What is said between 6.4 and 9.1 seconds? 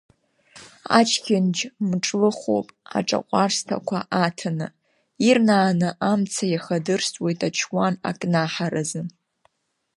иахадырсуеит ачуан акнаҳаразы.